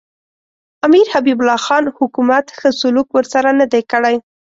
امیر 0.87 1.05
حبیب 1.13 1.37
الله 1.41 1.59
خان 1.65 1.83
حکومت 1.99 2.45
ښه 2.57 2.69
سلوک 2.79 3.07
ورسره 3.13 3.49
نه 3.59 3.65
دی 3.71 3.81
کړی. 3.91 4.15